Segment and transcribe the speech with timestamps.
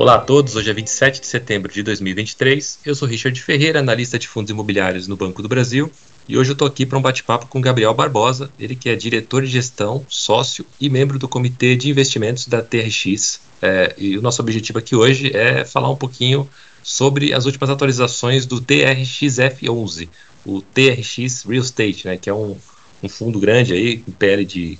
[0.00, 2.78] Olá a todos, hoje é 27 de setembro de 2023.
[2.86, 5.92] Eu sou Richard Ferreira, analista de fundos imobiliários no Banco do Brasil,
[6.26, 9.42] e hoje eu estou aqui para um bate-papo com Gabriel Barbosa, ele que é diretor
[9.42, 13.42] de gestão, sócio e membro do Comitê de Investimentos da TRX.
[13.60, 16.48] É, e o nosso objetivo aqui hoje é falar um pouquinho
[16.82, 20.08] sobre as últimas atualizações do TRXF11,
[20.46, 22.56] o TRX Real Estate, né, que é um,
[23.02, 24.78] um fundo grande aí, com PL de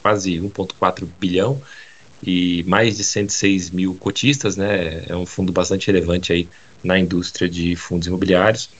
[0.00, 1.60] quase 1,4 bilhão,
[2.22, 5.04] e mais de 106 mil cotistas, né?
[5.08, 6.48] É um fundo bastante relevante aí
[6.82, 8.70] na indústria de fundos imobiliários.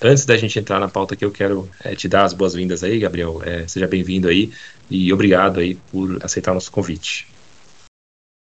[0.00, 2.98] Antes da gente entrar na pauta que eu quero é, te dar as boas-vindas aí,
[2.98, 3.40] Gabriel.
[3.44, 4.50] É, seja bem-vindo aí
[4.90, 7.26] e obrigado aí por aceitar o nosso convite.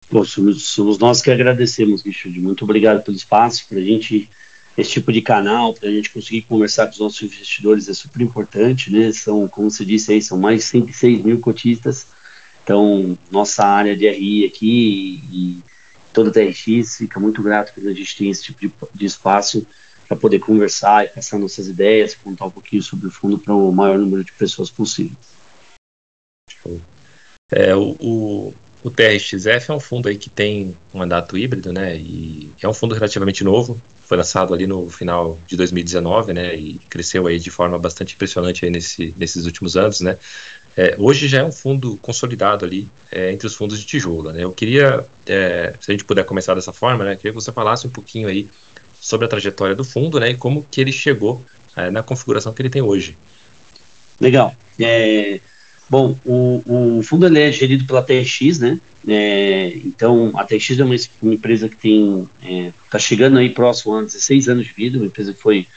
[0.09, 2.39] Bom, somos nós que agradecemos, Richard.
[2.39, 4.29] Muito obrigado pelo espaço para a gente
[4.77, 8.21] esse tipo de canal para a gente conseguir conversar com os nossos investidores é super
[8.21, 9.11] importante, né?
[9.11, 12.05] São, como você disse aí, são mais de 106 mil cotistas
[12.67, 15.63] então, nossa área de RI aqui e,
[16.11, 19.65] toda a TRX fica muito grato quando a gente tem esse tipo de, de espaço
[20.05, 23.71] para poder conversar e passar nossas ideias, contar um pouquinho sobre o fundo para o
[23.71, 25.15] maior número de pessoas possível.
[27.49, 31.95] É, o, o, o TRXF é um fundo aí que tem um mandato híbrido, né?
[31.95, 33.81] E é um fundo relativamente novo.
[34.01, 36.53] Foi lançado ali no final de 2019, né?
[36.53, 40.17] E cresceu aí de forma bastante impressionante aí nesse, nesses últimos anos, né?
[40.77, 44.31] É, hoje já é um fundo consolidado ali é, entre os fundos de tijolo.
[44.31, 44.43] Né?
[44.43, 47.87] Eu queria, é, se a gente puder começar dessa forma, né, queria que você falasse
[47.87, 48.47] um pouquinho aí
[49.01, 51.43] sobre a trajetória do fundo né, e como que ele chegou
[51.75, 53.17] é, na configuração que ele tem hoje.
[54.21, 54.55] Legal.
[54.79, 55.39] É,
[55.89, 58.79] bom, o, o fundo ele é gerido pela TX, né?
[59.07, 62.29] É, então, a TX é uma, uma empresa que tem
[62.85, 65.67] está chegando aí próximo a 16 anos de vida, uma empresa que foi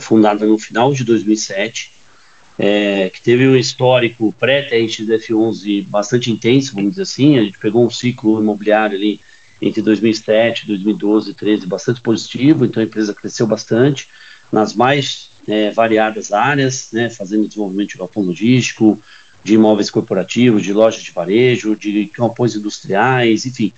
[0.00, 1.93] fundada no final de 2007
[2.58, 7.38] é, que teve um histórico pré-TRXF11 bastante intenso, vamos dizer assim.
[7.38, 9.20] A gente pegou um ciclo imobiliário ali
[9.60, 14.08] entre 2007, 2012 e 2013 bastante positivo, então a empresa cresceu bastante
[14.52, 19.00] nas mais é, variadas áreas, né, fazendo desenvolvimento de galpão logístico,
[19.42, 23.72] de imóveis corporativos, de lojas de varejo, de campos industriais, enfim.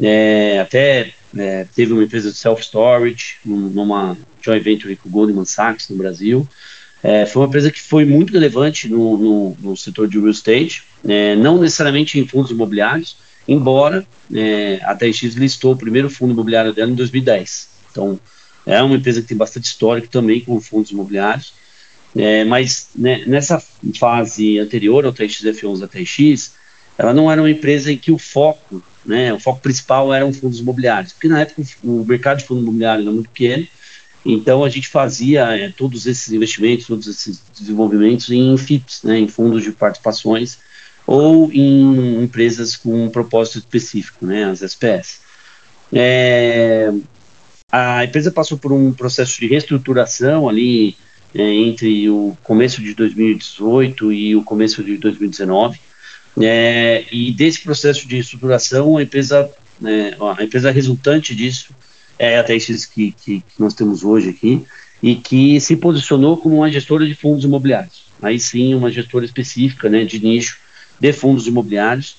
[0.00, 5.88] É, até é, teve uma empresa de self-storage, numa joint venture com o Goldman Sachs
[5.88, 6.48] no Brasil.
[7.06, 10.82] É, foi uma empresa que foi muito relevante no, no, no setor de real estate,
[11.06, 16.72] é, não necessariamente em fundos imobiliários, embora é, a TX listou o primeiro fundo imobiliário
[16.72, 17.68] dela em 2010.
[17.90, 18.18] Então,
[18.64, 21.52] é uma empresa que tem bastante histórico também com fundos imobiliários,
[22.16, 23.62] é, mas né, nessa
[23.98, 26.54] fase anterior ao TXF11 da TX,
[26.96, 30.58] ela não era uma empresa em que o foco, né, o foco principal eram fundos
[30.58, 33.66] imobiliários, porque na época o mercado de fundo imobiliário era muito pequeno,
[34.24, 39.28] então a gente fazia é, todos esses investimentos, todos esses desenvolvimentos em FIPS, né, em
[39.28, 40.58] fundos de participações
[41.06, 45.20] ou em empresas com um propósito específico, né, as SPS.
[45.92, 46.90] É,
[47.70, 50.96] a empresa passou por um processo de reestruturação ali
[51.34, 55.78] é, entre o começo de 2018 e o começo de 2019.
[56.40, 61.74] É, e desse processo de reestruturação, a empresa, né, a empresa resultante disso
[62.18, 64.64] é a TX que, que, que, nós temos hoje aqui,
[65.02, 68.04] e que se posicionou como uma gestora de fundos imobiliários.
[68.22, 70.58] Aí sim, uma gestora específica, né, de nicho
[70.98, 72.16] de fundos imobiliários.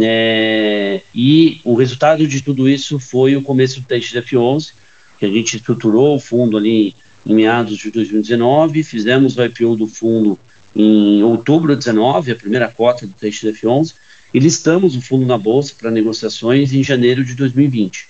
[0.00, 4.72] É, e o resultado de tudo isso foi o começo do TXF11,
[5.18, 6.94] que a gente estruturou o fundo ali
[7.26, 10.38] em meados de 2019, fizemos o IPO do fundo
[10.76, 13.94] em outubro de 2019, a primeira cota do TXF11,
[14.32, 18.06] e listamos o fundo na bolsa para negociações em janeiro de 2020.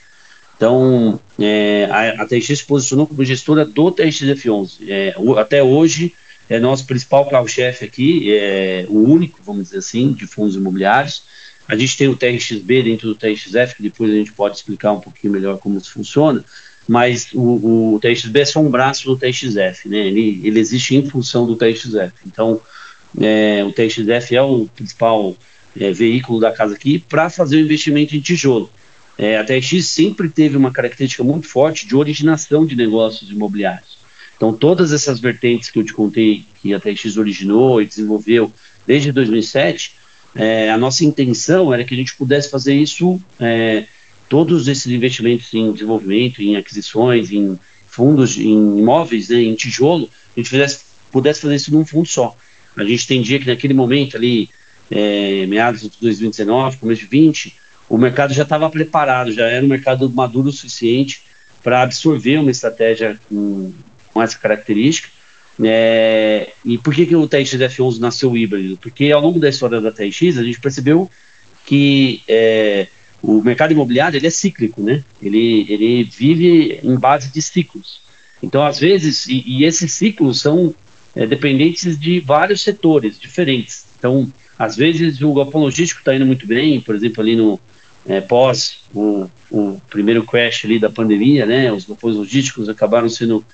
[0.58, 4.88] Então, é, a, a TX se posicionou como gestora do TXF11.
[4.88, 6.12] É, até hoje,
[6.50, 11.22] é nosso principal carro-chefe aqui, é o único, vamos dizer assim, de fundos imobiliários.
[11.68, 15.00] A gente tem o TRXB dentro do TXF, que depois a gente pode explicar um
[15.00, 16.44] pouquinho melhor como isso funciona,
[16.88, 20.08] mas o, o TXB é só um braço do TXF, né?
[20.08, 22.12] ele, ele existe em função do TXF.
[22.26, 22.60] Então,
[23.20, 25.36] é, o TXF é o principal
[25.78, 28.68] é, veículo da casa aqui para fazer o investimento em tijolo.
[29.18, 33.98] É, a TRX sempre teve uma característica muito forte de originação de negócios imobiliários.
[34.36, 38.52] Então, todas essas vertentes que eu te contei, que a TRX originou e desenvolveu
[38.86, 39.94] desde 2007,
[40.36, 43.86] é, a nossa intenção era que a gente pudesse fazer isso, é,
[44.28, 50.38] todos esses investimentos em desenvolvimento, em aquisições, em fundos, em imóveis, né, em tijolo, a
[50.38, 50.80] gente fizesse,
[51.10, 52.36] pudesse fazer isso num fundo só.
[52.76, 54.48] A gente entendia que naquele momento ali,
[54.88, 57.54] é, meados de 2019, começo de 20,
[57.88, 61.22] o mercado já estava preparado, já era um mercado maduro o suficiente
[61.62, 63.72] para absorver uma estratégia com,
[64.12, 65.08] com essa característica.
[65.64, 68.76] É, e por que, que o TX F11 nasceu híbrido?
[68.76, 71.10] Porque ao longo da história da TX a gente percebeu
[71.66, 72.86] que é,
[73.22, 75.02] o mercado imobiliário ele é cíclico, né?
[75.20, 78.00] Ele, ele vive em base de ciclos.
[78.42, 80.72] Então, às vezes, e, e esses ciclos são
[81.14, 83.86] é, dependentes de vários setores diferentes.
[83.98, 87.58] Então, às vezes, o galpão logístico está indo muito bem, por exemplo, ali no
[88.08, 91.70] é, pós o, o, primeiro crash ali da pandemia, né?
[91.70, 93.44] Os galpões logísticos acabaram sendo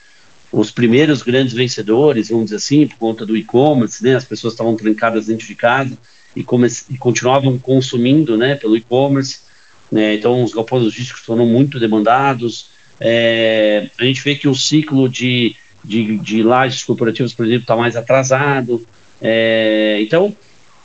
[0.52, 4.14] os primeiros grandes vencedores, vamos dizer assim, por conta do e-commerce, né?
[4.14, 5.98] As pessoas estavam trancadas dentro de casa
[6.36, 6.46] e,
[6.90, 8.54] e continuavam consumindo, né?
[8.54, 9.40] Pelo e-commerce.
[9.90, 10.14] Né?
[10.14, 12.68] Então, os galpões logísticos foram muito demandados.
[13.00, 17.76] É, a gente vê que o ciclo de, de, de lajes corporativas, por exemplo, está
[17.76, 18.86] mais atrasado.
[19.20, 20.34] É, então,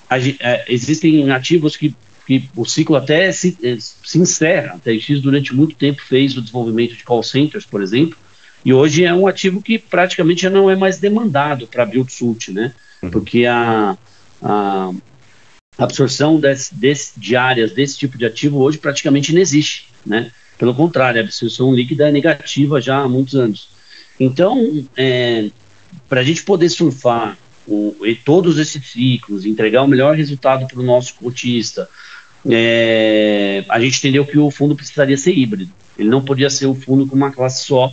[0.09, 1.93] a, a, é, existem ativos que,
[2.29, 4.75] que o ciclo até se, é, se encerra.
[4.75, 8.15] A TX durante muito tempo fez o desenvolvimento de call centers, por exemplo,
[8.63, 12.51] e hoje é um ativo que praticamente já não é mais demandado para build suit,
[12.51, 12.71] né?
[13.01, 13.09] Uhum.
[13.09, 13.97] Porque a,
[14.43, 14.91] a,
[15.75, 20.31] absorção desse, desse, de áreas desse tipo de ativo hoje praticamente não existe, né?
[20.55, 23.69] Pelo contrário, a absorção líquida é negativa já há muitos anos.
[24.19, 25.49] Então, é,
[26.07, 27.35] para a gente poder surfar
[27.65, 31.89] o, todos esses ciclos, entregar o melhor resultado para o nosso cotista,
[32.47, 35.71] é, a gente entendeu que o fundo precisaria ser híbrido.
[35.97, 37.91] Ele não podia ser o fundo com uma classe só,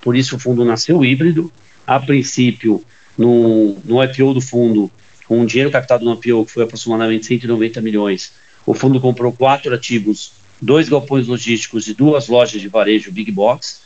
[0.00, 1.50] por isso o fundo nasceu híbrido.
[1.86, 2.84] A princípio,
[3.16, 4.90] no, no IPO do fundo,
[5.26, 8.32] com o dinheiro captado no IPO, que foi aproximadamente 190 milhões,
[8.64, 13.80] o fundo comprou quatro ativos, dois galpões logísticos e duas lojas de varejo Big Box.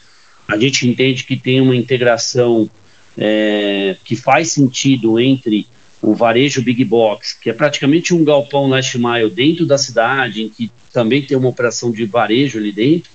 [0.49, 2.69] A gente entende que tem uma integração
[3.17, 5.67] é, que faz sentido entre
[6.03, 10.49] o varejo Big Box, que é praticamente um galpão last mile dentro da cidade, em
[10.49, 13.11] que também tem uma operação de varejo ali dentro,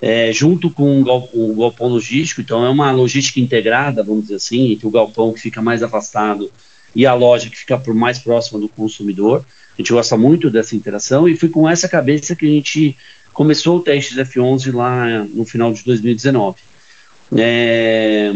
[0.00, 4.36] é, junto com o, galpão, o galpão logístico, então é uma logística integrada, vamos dizer
[4.36, 6.50] assim, entre o galpão que fica mais afastado
[6.94, 9.44] e a loja que fica por mais próxima do consumidor.
[9.74, 12.96] A gente gosta muito dessa interação e foi com essa cabeça que a gente
[13.32, 16.56] começou o teste F11 lá no final de 2019.
[17.36, 18.32] É,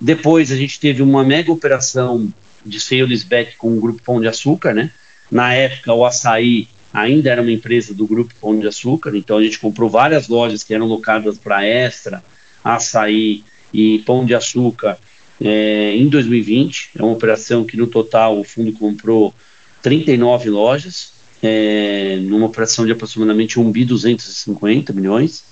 [0.00, 2.32] depois a gente teve uma mega operação
[2.66, 4.90] de sales back com o Grupo Pão de Açúcar, né?
[5.30, 9.42] Na época o Açaí ainda era uma empresa do Grupo Pão de Açúcar, então a
[9.42, 12.22] gente comprou várias lojas que eram locadas para Extra,
[12.64, 14.98] Açaí e Pão de Açúcar
[15.40, 16.90] é, em 2020.
[16.98, 19.34] É uma operação que no total o fundo comprou
[19.82, 21.12] 39 lojas,
[21.42, 25.44] é, numa operação de aproximadamente 1 bi 250 milhões.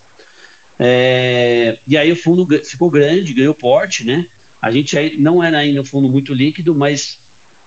[0.78, 4.26] É, e aí o fundo ficou grande, ganhou porte, né?
[4.64, 7.19] A gente não era ainda um fundo muito líquido, mas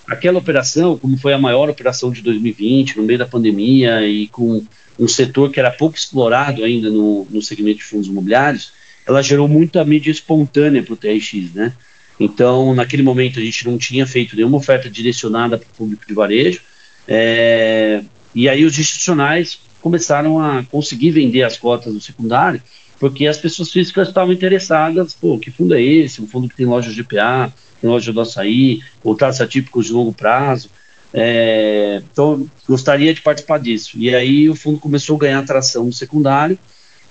[0.07, 4.65] aquela operação, como foi a maior operação de 2020, no meio da pandemia e com
[4.97, 8.71] um setor que era pouco explorado ainda no, no segmento de fundos imobiliários,
[9.05, 11.71] ela gerou muita mídia espontânea para o TRX, né?
[12.19, 16.15] Então, naquele momento, a gente não tinha feito nenhuma oferta direcionada para o público de
[16.15, 16.61] varejo.
[17.07, 18.01] É,
[18.33, 22.59] e aí os institucionais começaram a conseguir vender as cotas do secundário,
[22.99, 26.21] porque as pessoas físicas estavam interessadas, pô, que fundo é esse?
[26.21, 30.11] Um fundo que tem lojas de PA, tem loja do açaí, contratos atípicos de longo
[30.11, 30.69] prazo.
[31.13, 33.97] É, então, gostaria de participar disso.
[33.97, 36.57] E aí o fundo começou a ganhar atração no secundário.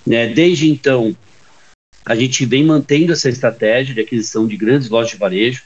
[0.07, 0.29] Né?
[0.29, 1.17] Desde então,
[2.05, 5.63] a gente vem mantendo essa estratégia de aquisição de grandes lojas de varejo.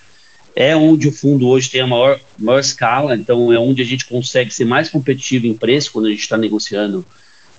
[0.55, 4.05] É onde o fundo hoje tem a maior, maior escala, então é onde a gente
[4.05, 7.07] consegue ser mais competitivo em preço quando a gente está negociando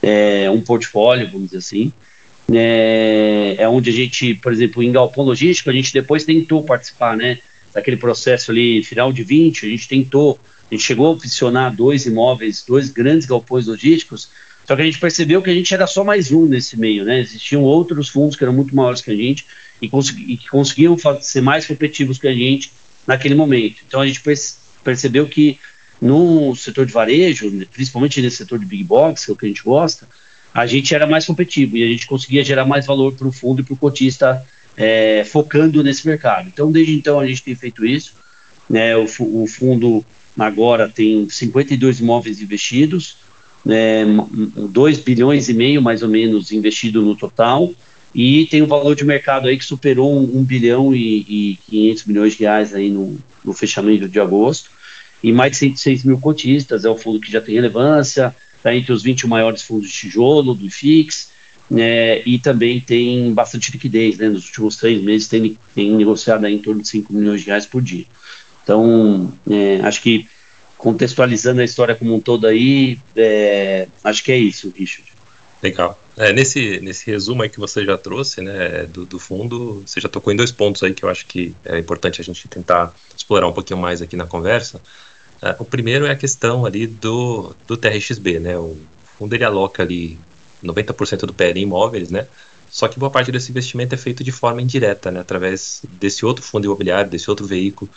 [0.01, 1.93] é, um portfólio, vamos dizer assim.
[2.53, 7.15] É, é, onde a gente, por exemplo, em galpão logístico, a gente depois tentou participar,
[7.15, 7.39] né?
[7.73, 10.39] Daquele processo ali, final de 20, a gente tentou,
[10.69, 14.29] a gente chegou a oficinar dois imóveis, dois grandes galpões logísticos,
[14.67, 17.19] só que a gente percebeu que a gente era só mais um nesse meio, né?
[17.19, 19.45] Existiam outros fundos que eram muito maiores que a gente
[19.81, 19.89] e,
[20.27, 22.71] e que conseguiam ser mais competitivos que a gente
[23.07, 23.77] naquele momento.
[23.87, 24.21] Então a gente
[24.83, 25.59] percebeu que
[26.01, 29.49] no setor de varejo, principalmente nesse setor de big box, que é o que a
[29.49, 30.07] gente gosta,
[30.53, 33.61] a gente era mais competitivo e a gente conseguia gerar mais valor para o fundo
[33.61, 36.47] e para o cotista é, focando nesse mercado.
[36.47, 38.13] Então, desde então, a gente tem feito isso.
[38.69, 40.05] Né, o, o fundo
[40.37, 43.17] agora tem 52 imóveis investidos,
[43.65, 44.05] né,
[44.69, 47.73] 2 bilhões e meio mais ou menos investido no total,
[48.13, 51.59] e tem um valor de mercado aí que superou 1 um, um bilhão e, e
[51.69, 54.69] 500 milhões de reais aí no, no fechamento de agosto,
[55.23, 58.93] e mais de 106 mil cotistas, é o fundo que já tem relevância, está entre
[58.93, 61.31] os 20 maiores fundos de tijolo, do IFIX,
[61.69, 66.59] né, e também tem bastante liquidez, né, nos últimos três meses tem, tem negociado em
[66.59, 68.05] torno de 5 milhões de reais por dia.
[68.63, 70.27] Então, é, acho que
[70.77, 75.11] contextualizando a história como um todo aí, é, acho que é isso, Richard.
[75.61, 75.97] Legal.
[76.17, 80.09] É, nesse, nesse resumo aí que você já trouxe, né, do, do, fundo, você já
[80.09, 83.47] tocou em dois pontos aí que eu acho que é importante a gente tentar explorar
[83.47, 84.81] um pouquinho mais aqui na conversa.
[85.41, 88.77] É, o primeiro é a questão ali do, do TRXB, né, o
[89.17, 90.19] fundo ele aloca ali
[90.63, 92.27] 90% do PL em imóveis, né?
[92.69, 95.19] Só que boa parte desse investimento é feito de forma indireta, né?
[95.19, 97.89] Através desse outro fundo imobiliário, desse outro veículo,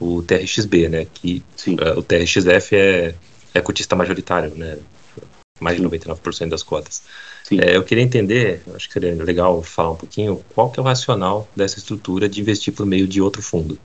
[0.00, 1.06] o TRXB, né?
[1.12, 3.14] Que uh, o TRXF é,
[3.52, 4.78] é cotista majoritário, né?
[5.60, 7.02] Mais de 99% das cotas.
[7.50, 10.86] É, eu queria entender, acho que seria legal falar um pouquinho, qual que é o
[10.86, 13.78] racional dessa estrutura de investir por meio de outro fundo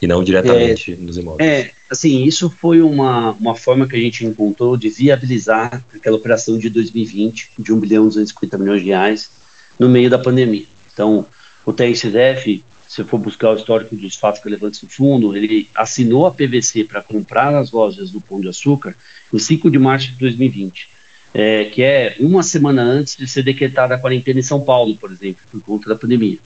[0.00, 1.48] e não diretamente é, nos imóveis.
[1.48, 6.56] É, assim, isso foi uma, uma forma que a gente encontrou de viabilizar aquela operação
[6.56, 9.30] de 2020 de 1 bilhão e 250 milhões de reais
[9.78, 10.66] no meio da pandemia.
[10.92, 11.26] Então,
[11.66, 16.30] o TXF, se for buscar o histórico dos fatos relevantes do fundo, ele assinou a
[16.30, 18.94] PVC para comprar as lojas do Pão de Açúcar
[19.32, 20.96] no 5 de março de 2020.
[21.34, 25.12] É, que é uma semana antes de ser decretada a quarentena em São Paulo, por
[25.12, 26.38] exemplo, por conta da pandemia.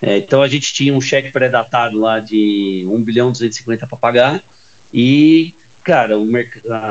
[0.00, 4.44] É, então a gente tinha um cheque pré-datado lá de 1 bilhão 250 para pagar
[4.92, 6.28] e, cara, o,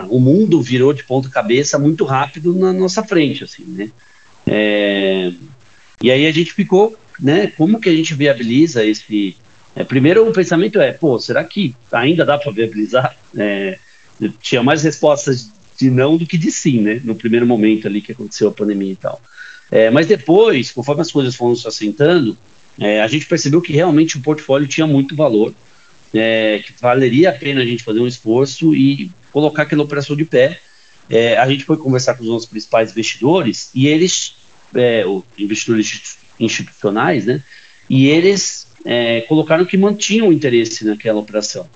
[0.09, 3.91] o, mundo virou de ponta cabeça muito rápido na nossa frente, assim, né?
[4.47, 5.31] É,
[6.01, 7.47] e aí a gente ficou, né?
[7.47, 9.35] Como que a gente viabiliza esse?
[9.75, 13.15] É, primeiro o pensamento é, pô, será que ainda dá para viabilizar?
[13.37, 13.77] É,
[14.41, 17.01] tinha mais respostas de não do que de sim, né?
[17.03, 19.21] No primeiro momento ali que aconteceu a pandemia e tal.
[19.71, 22.37] É, mas depois, conforme as coisas foram se assentando,
[22.79, 25.53] é, a gente percebeu que realmente o portfólio tinha muito valor,
[26.13, 30.25] é, que valeria a pena a gente fazer um esforço e colocar aquela operação de
[30.25, 30.59] pé.
[31.09, 34.35] É, a gente foi conversar com os nossos principais investidores e eles,
[34.73, 35.03] é,
[35.37, 37.43] investidores institucionais, né?
[37.89, 41.67] E eles é, colocaram que mantinham interesse naquela operação.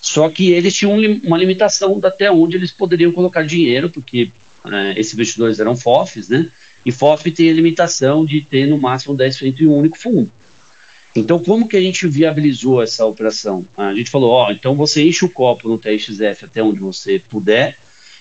[0.00, 4.30] Só que eles tinham uma limitação até onde eles poderiam colocar dinheiro, porque
[4.66, 6.50] é, esses investidores eram FOFs, né?
[6.84, 10.30] E FOF tem a limitação de ter no máximo 10% em um único fundo.
[11.16, 13.64] Então, como que a gente viabilizou essa operação?
[13.76, 17.76] A gente falou, ó, então você enche o copo no TXF até onde você puder,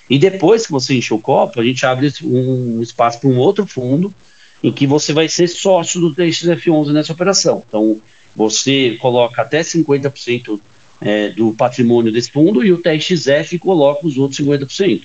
[0.09, 3.65] e depois que você enche o copo, a gente abre um espaço para um outro
[3.65, 4.13] fundo,
[4.61, 7.63] em que você vai ser sócio do TXF11 nessa operação.
[7.67, 7.99] Então,
[8.35, 10.59] você coloca até 50%
[11.01, 15.01] é, do patrimônio desse fundo e o TXF coloca os outros 50%.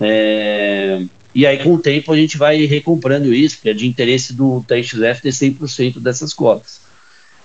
[0.00, 1.02] É,
[1.36, 4.64] e aí, com o tempo, a gente vai recomprando isso, que é de interesse do
[4.66, 6.80] TXF ter 100% dessas cotas.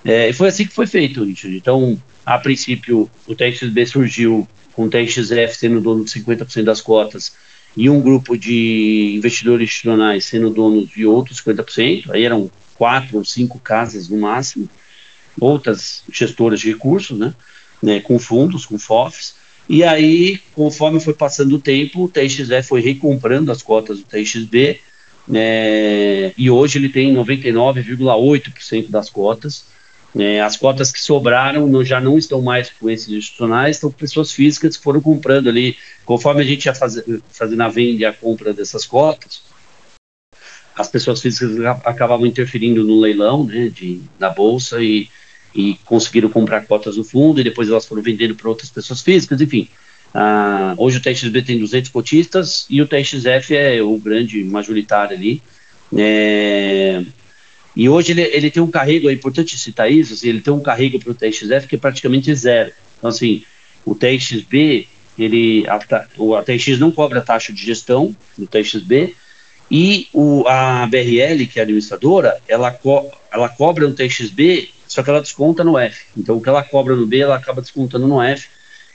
[0.06, 1.58] É, e foi assim que foi feito, Richard.
[1.58, 7.34] Então, a princípio, o TXB surgiu com o TXF sendo dono de 50% das cotas
[7.76, 12.12] e um grupo de investidores institucionais sendo donos de outros 50%.
[12.12, 14.70] Aí eram quatro ou cinco casas no máximo,
[15.38, 17.34] outras gestoras de recursos, né,
[17.84, 19.36] né com fundos, com FOFs.
[19.70, 24.80] E aí, conforme foi passando o tempo, o TXE foi recomprando as cotas do TXB,
[25.28, 29.70] né, e hoje ele tem 99,8% das cotas.
[30.14, 34.34] Né, as cotas que sobraram não, já não estão mais com esses institucionais, estão pessoas
[34.34, 38.12] físicas que foram comprando ali, conforme a gente ia fazer, fazendo a venda e a
[38.12, 39.42] compra dessas cotas,
[40.76, 45.10] as pessoas físicas acabavam interferindo no leilão né, de, na bolsa e
[45.54, 49.42] e conseguiram comprar cotas no fundo e depois elas foram vendendo para outras pessoas físicas,
[49.42, 49.68] enfim.
[50.14, 55.42] Ah, hoje o TXB tem 200 cotistas e o TXF é o grande majoritário ali.
[55.98, 57.04] É,
[57.76, 60.60] e hoje ele, ele tem um carrego, é importante citar isso, assim, ele tem um
[60.60, 62.72] carrego para o TXF que é praticamente zero.
[62.98, 63.44] Então, assim,
[63.86, 69.16] o TXB, ele, a, a TX não cobra taxa de gestão no TXB,
[69.70, 75.02] e o, a BRL, que é a administradora, ela, co, ela cobra no TXB só
[75.02, 76.04] que ela desconta no F.
[76.18, 78.50] Então, o que ela cobra no B, ela acaba descontando no F.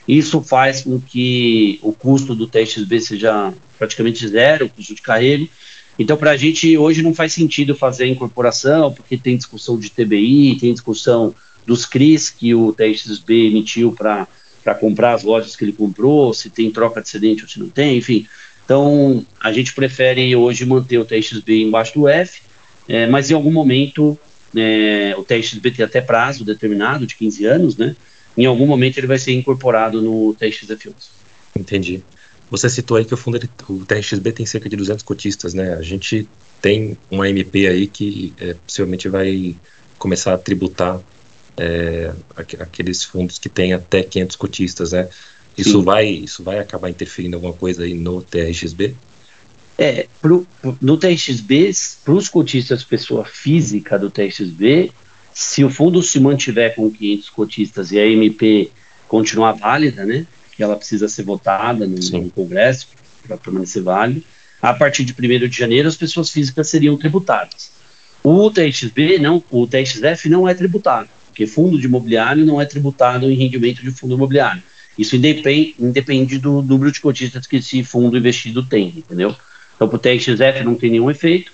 [0.07, 5.49] Isso faz com que o custo do TXB seja praticamente zero, o custo de carrego.
[5.97, 9.89] Então, para a gente, hoje não faz sentido fazer a incorporação, porque tem discussão de
[9.89, 11.33] TBI, tem discussão
[11.65, 14.27] dos CRIs que o TXB emitiu para
[14.79, 17.97] comprar as lojas que ele comprou, se tem troca de excedente ou se não tem,
[17.97, 18.27] enfim.
[18.63, 22.41] Então, a gente prefere hoje manter o TXB embaixo do F,
[22.87, 24.15] é, mas em algum momento
[24.57, 27.95] é, o TXB tem até prazo determinado de 15 anos, né?
[28.37, 30.93] Em algum momento ele vai ser incorporado no TXF11.
[31.55, 32.03] Entendi.
[32.49, 35.73] Você citou aí que o fundo, o TXB tem cerca de 200 cotistas, né?
[35.73, 36.27] A gente
[36.61, 39.55] tem uma MP aí que é, possivelmente vai
[39.97, 41.01] começar a tributar
[41.57, 45.09] é, aqueles fundos que têm até 500 cotistas, né?
[45.57, 48.95] Isso vai, isso vai acabar interferindo alguma coisa aí no TRXB?
[49.77, 50.47] É, pro,
[50.81, 51.71] no TXB,
[52.03, 54.91] para os cotistas pessoa física do TXB,
[55.31, 58.71] se o fundo se mantiver com 500 cotistas e a MP
[59.07, 62.87] continuar válida, né, que ela precisa ser votada no, no Congresso
[63.27, 64.21] para permanecer válida,
[64.59, 67.71] a partir de 1 de janeiro as pessoas físicas seriam tributadas.
[68.23, 73.29] O TXB, não, o TXF não é tributado, porque fundo de imobiliário não é tributado
[73.29, 74.63] em rendimento de fundo imobiliário.
[74.97, 79.35] Isso independe, independe do número de cotistas que esse fundo investido tem, entendeu?
[79.77, 81.53] Então, para o TXF não tem nenhum efeito.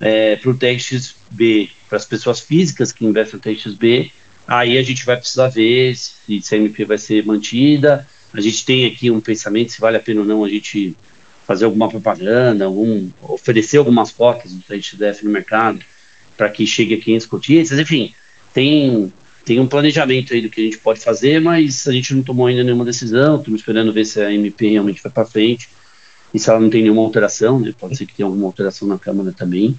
[0.00, 4.12] É, para o TXB, para as pessoas físicas que investem no TXB,
[4.46, 8.06] aí a gente vai precisar ver se, a MP vai ser mantida.
[8.32, 10.96] A gente tem aqui um pensamento se vale a pena ou não a gente
[11.46, 15.80] fazer alguma propaganda, algum, oferecer algumas cotas do TXF no mercado
[16.36, 18.12] para que chegue a 500 cotistas, enfim,
[18.52, 19.12] tem,
[19.44, 22.46] tem um planejamento aí do que a gente pode fazer, mas a gente não tomou
[22.46, 25.68] ainda nenhuma decisão, estamos esperando ver se a MP realmente vai para frente
[26.36, 28.98] e se ela não tem nenhuma alteração, né, pode ser que tenha alguma alteração na
[28.98, 29.78] Câmara também.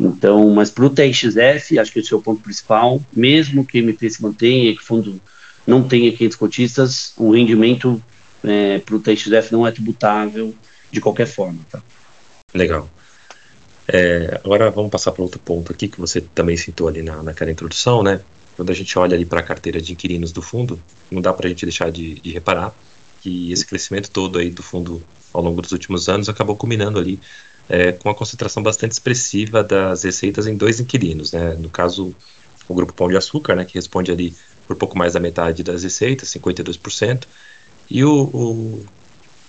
[0.00, 3.80] Então, mas para o TXF, acho que esse é o ponto principal, mesmo que a
[3.82, 5.20] MP se mantenha, que o fundo
[5.66, 8.02] não tenha 500 cotistas, o rendimento
[8.42, 10.54] é, para o TXF não é tributável
[10.90, 11.60] de qualquer forma.
[11.70, 11.82] Tá?
[12.54, 12.88] Legal.
[13.86, 17.50] É, agora vamos passar para outro ponto aqui que você também citou ali na, naquela
[17.50, 18.22] introdução, né?
[18.56, 21.46] Quando a gente olha ali para a carteira de inquilinos do fundo, não dá para
[21.46, 22.74] a gente deixar de, de, reparar
[23.20, 27.20] que esse crescimento todo aí do fundo ao longo dos últimos anos acabou culminando ali
[27.68, 31.54] é, com uma concentração bastante expressiva das receitas em dois inquilinos, né?
[31.54, 32.14] No caso,
[32.66, 34.34] o grupo Pão de Açúcar, né, que responde ali
[34.66, 37.24] por pouco mais da metade das receitas, 52%,
[37.90, 38.86] e o, o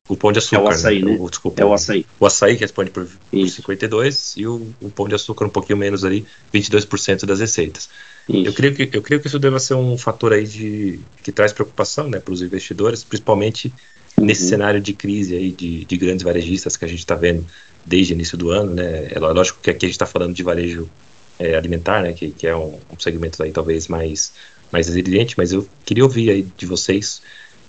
[0.09, 0.57] o pão de açúcar.
[0.57, 1.12] É o açaí, né?
[1.12, 1.17] né?
[1.19, 2.05] O, desculpa, é o açaí.
[2.19, 5.77] O açaí que responde por, por 52 e o, o, pão de açúcar um pouquinho
[5.77, 7.88] menos ali, 22% das receitas.
[8.27, 8.48] Isso.
[8.48, 11.53] Eu creio, que, eu creio que isso deva ser um fator aí de, que traz
[11.53, 13.71] preocupação né, para os investidores, principalmente
[14.20, 14.26] uhum.
[14.26, 17.46] nesse cenário de crise aí de, de grandes varejistas que a gente está vendo
[17.86, 18.76] desde o início do ano.
[18.76, 19.08] Né?
[19.12, 20.90] É lógico que aqui a gente está falando de varejo
[21.38, 24.34] é, alimentar, né, que, que é um, um segmento aí talvez mais,
[24.72, 27.22] mais resiliente, mas eu queria ouvir aí de vocês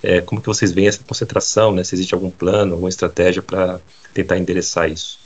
[0.03, 1.85] é, como que vocês veem essa concentração, né?
[1.85, 3.81] Se existe algum plano, alguma estratégia para
[4.15, 5.19] tentar endereçar isso?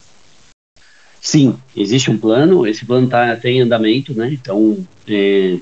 [1.21, 4.31] Sim, existe um plano, esse plano está tá em andamento, né?
[4.33, 5.59] Então, é,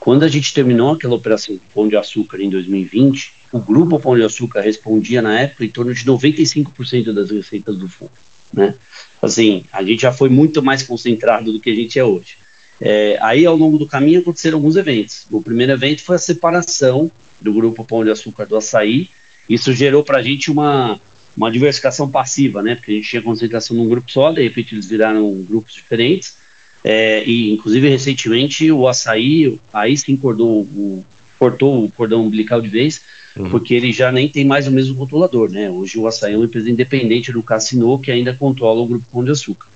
[0.00, 4.16] quando a gente terminou aquela operação do Pão de Açúcar em 2020, o grupo Pão
[4.16, 8.10] de Açúcar respondia na época em torno de 95% das receitas do fundo,
[8.52, 8.74] né?
[9.20, 12.36] Assim, a gente já foi muito mais concentrado do que a gente é hoje.
[12.80, 15.26] É, aí, ao longo do caminho, aconteceram alguns eventos.
[15.30, 19.08] O primeiro evento foi a separação do grupo Pão de Açúcar do Açaí.
[19.48, 21.00] Isso gerou para a gente uma,
[21.36, 22.76] uma diversificação passiva, né?
[22.76, 26.36] Porque a gente tinha concentração num grupo só, de repente eles viraram grupos diferentes.
[26.84, 31.04] É, e, inclusive, recentemente, o Açaí, aí sim cortou o,
[31.38, 33.00] cortou o cordão umbilical de vez,
[33.36, 33.50] uhum.
[33.50, 35.70] porque ele já nem tem mais o mesmo controlador, né?
[35.70, 39.24] Hoje o Açaí é uma empresa independente do Cassino, que ainda controla o grupo Pão
[39.24, 39.68] de Açúcar.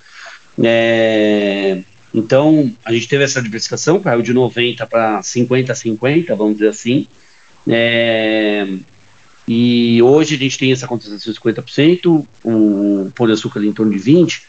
[0.62, 1.79] É,
[2.14, 6.68] então, a gente teve essa diversificação, caiu de 90 para 50 a 50, vamos dizer
[6.68, 7.07] assim.
[7.68, 8.66] É,
[9.46, 13.92] e hoje a gente tem essa concentração de 50%, o Pão de Açúcar em torno
[13.92, 14.40] de 20%.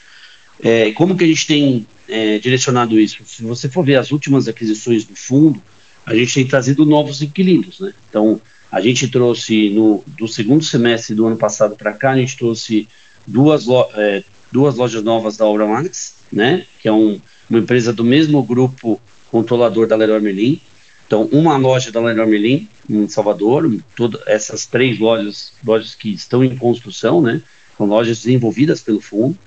[0.61, 3.17] É, como que a gente tem é, direcionado isso?
[3.25, 5.61] Se você for ver as últimas aquisições do fundo,
[6.05, 7.93] a gente tem trazido novos inquilinos, né?
[8.09, 8.39] Então,
[8.71, 12.87] a gente trouxe no, do segundo semestre do ano passado para cá, a gente trouxe
[13.25, 16.65] duas, lo, é, duas lojas novas da Obra Max, né?
[16.81, 18.99] Que é um, uma empresa do mesmo grupo
[19.31, 20.59] controlador da Leroy Merlin.
[21.05, 26.43] Então, uma loja da Leroy Merlin em Salvador, todas essas três lojas, lojas que estão
[26.43, 27.41] em construção, né?
[27.77, 29.37] São lojas desenvolvidas pelo fundo.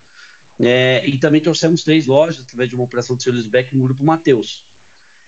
[0.59, 4.65] É, e também trouxemos três lojas através de uma operação de Beck no grupo Mateus.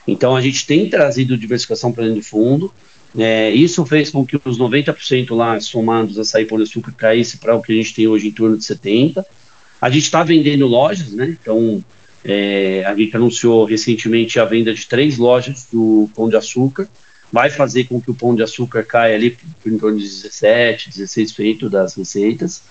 [0.08, 2.72] Então a gente tem trazido diversificação para dentro do fundo.
[3.16, 7.54] É, isso fez com que os 90% lá somados a sair por açúcar caísse para
[7.54, 9.24] o que a gente tem hoje em torno de 70%.
[9.80, 11.36] A gente está vendendo lojas, né?
[11.40, 11.84] Então
[12.24, 16.88] é, a gente anunciou recentemente a venda de três lojas do Pão de Açúcar
[17.32, 20.90] vai fazer com que o pão de açúcar caia ali por em torno de 17,
[20.90, 22.62] 16% das receitas.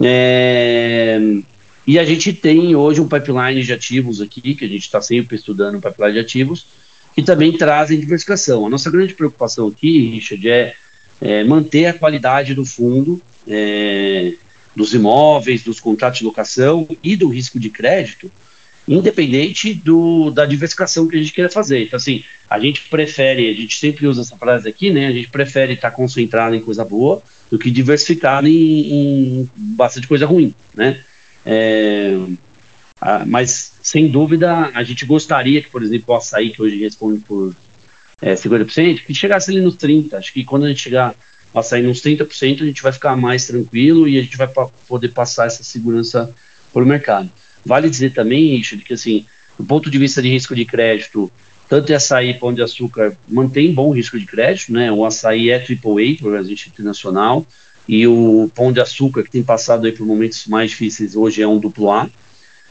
[0.00, 1.18] É,
[1.90, 5.34] e a gente tem hoje um pipeline de ativos aqui, que a gente está sempre
[5.34, 6.64] estudando um pipeline de ativos,
[7.16, 8.64] que também trazem diversificação.
[8.64, 10.76] A nossa grande preocupação aqui, Richard, é,
[11.20, 14.34] é manter a qualidade do fundo, é,
[14.76, 18.30] dos imóveis, dos contratos de locação e do risco de crédito,
[18.86, 21.82] independente do, da diversificação que a gente queira fazer.
[21.82, 25.08] Então, assim, a gente prefere, a gente sempre usa essa frase aqui, né?
[25.08, 30.24] A gente prefere estar concentrado em coisa boa do que diversificado em, em bastante coisa
[30.24, 31.02] ruim, né?
[31.44, 32.16] É,
[33.26, 37.54] mas, sem dúvida, a gente gostaria que, por exemplo, o açaí, que hoje responde por
[38.20, 40.14] é, 50%, que chegasse ali nos 30%.
[40.14, 41.14] Acho que quando a gente chegar
[41.54, 44.48] a sair nos 30%, a gente vai ficar mais tranquilo e a gente vai
[44.86, 46.32] poder passar essa segurança
[46.72, 47.30] para o mercado.
[47.64, 49.26] Vale dizer também, Richard, que assim,
[49.58, 51.30] do ponto de vista de risco de crédito,
[51.68, 54.90] tanto açaí Pão de Açúcar mantém bom risco de crédito, né?
[54.90, 57.46] O açaí é AAA, por agente internacional,
[57.90, 61.48] e o Pão de Açúcar, que tem passado aí por momentos mais difíceis, hoje é
[61.48, 62.08] um duplo A.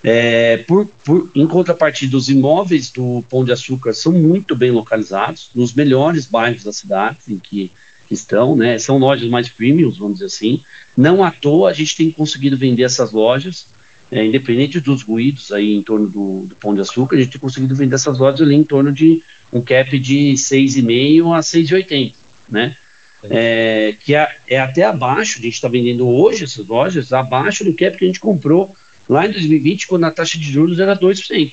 [0.01, 5.49] É, por, por, em contrapartida, os imóveis do Pão de Açúcar são muito bem localizados,
[5.53, 7.69] nos melhores bairros da cidade, em que
[8.09, 8.79] estão, né?
[8.79, 10.61] São lojas mais premium, vamos dizer assim.
[10.95, 13.65] Não à toa a gente tem conseguido vender essas lojas,
[14.09, 17.41] é, independente dos ruídos aí em torno do, do, Pão de Açúcar, a gente tem
[17.41, 22.13] conseguido vender essas lojas ali em torno de um cap de 6,5 a 6,80,
[22.49, 22.77] né?
[23.23, 27.73] É, que é, é, até abaixo, a gente está vendendo hoje essas lojas, abaixo do
[27.73, 28.73] cap que a gente comprou
[29.09, 31.51] lá em 2020, quando a taxa de juros era 2%,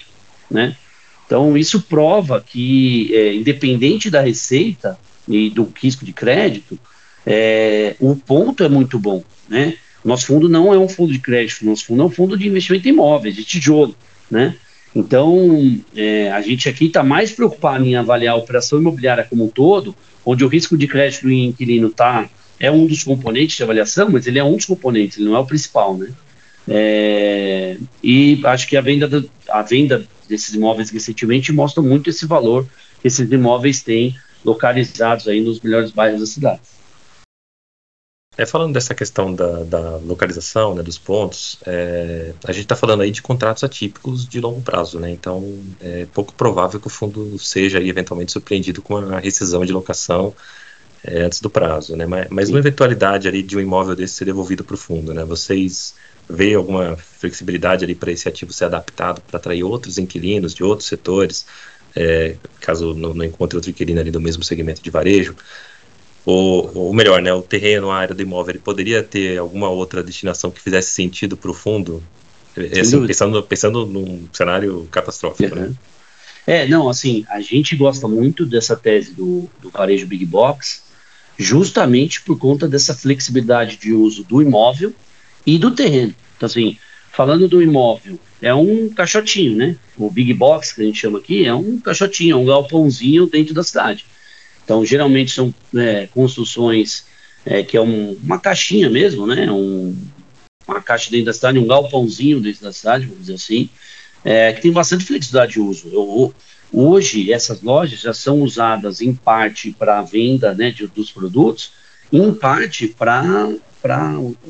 [0.50, 0.76] né?
[1.26, 4.96] Então, isso prova que, é, independente da receita
[5.28, 6.78] e do risco de crédito,
[7.26, 9.74] é, o ponto é muito bom, né?
[10.04, 12.86] Nosso fundo não é um fundo de crédito, nosso fundo é um fundo de investimento
[12.86, 13.96] em imóveis, de tijolo,
[14.30, 14.54] né?
[14.96, 19.48] Então, é, a gente aqui está mais preocupado em avaliar a operação imobiliária como um
[19.48, 22.26] todo, onde o risco de crédito do inquilino tá,
[22.58, 25.38] é um dos componentes de avaliação, mas ele é um dos componentes, ele não é
[25.38, 26.08] o principal, né?
[26.66, 32.24] É, e acho que a venda, do, a venda desses imóveis recentemente mostra muito esse
[32.24, 32.66] valor
[33.02, 36.60] que esses imóveis têm localizados aí nos melhores bairros da cidade.
[38.38, 43.00] É, falando dessa questão da, da localização, né, dos pontos, é, a gente está falando
[43.00, 47.38] aí de contratos atípicos de longo prazo, né, então é pouco provável que o fundo
[47.38, 50.34] seja aí, eventualmente surpreendido com uma rescisão de locação
[51.02, 54.26] é, antes do prazo, né, mas, mas uma eventualidade ali de um imóvel desse ser
[54.26, 55.94] devolvido para o fundo, né, vocês
[56.28, 60.88] veem alguma flexibilidade ali para esse ativo ser adaptado para atrair outros inquilinos de outros
[60.88, 61.46] setores,
[61.94, 65.34] é, caso não, não encontre outro inquilino ali do mesmo segmento de varejo,
[66.26, 70.02] ou, ou melhor, né, o terreno, a área do imóvel, ele poderia ter alguma outra
[70.02, 72.02] destinação que fizesse sentido para o fundo?
[72.56, 75.72] É, assim, pensando, pensando num cenário catastrófico, né?
[76.44, 80.82] É, não, assim, a gente gosta muito dessa tese do, do varejo Big Box,
[81.38, 84.92] justamente por conta dessa flexibilidade de uso do imóvel
[85.46, 86.14] e do terreno.
[86.36, 86.76] Então, assim,
[87.12, 89.76] falando do imóvel, é um caixotinho, né?
[89.96, 93.54] O Big Box, que a gente chama aqui, é um caixotinho, é um galpãozinho dentro
[93.54, 94.04] da cidade.
[94.66, 97.06] Então, geralmente são é, construções
[97.44, 99.48] é, que é um, uma caixinha mesmo, né?
[99.48, 99.96] Um,
[100.66, 103.70] uma caixa dentro da cidade, um galpãozinho dentro da cidade, vamos dizer assim,
[104.24, 105.88] é, que tem bastante flexibilidade de uso.
[105.92, 106.34] Eu,
[106.72, 111.70] hoje, essas lojas já são usadas em parte para a venda né, de, dos produtos,
[112.12, 113.48] em parte para.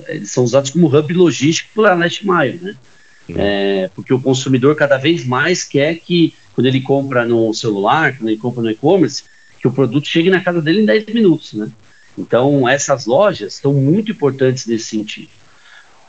[0.09, 2.76] Eles são usados como hub logístico para Last Mile, né?
[3.29, 8.31] É, porque o consumidor cada vez mais quer que, quando ele compra no celular, quando
[8.31, 9.24] ele compra no e-commerce,
[9.66, 11.68] que o produto chegue na casa dele em 10 minutos, né?
[12.16, 15.29] Então, essas lojas são muito importantes nesse sentido.